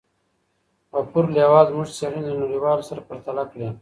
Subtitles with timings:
[0.93, 3.67] غفور لیوال زموږ څېړني له نړیوالو سره پرتله کړې.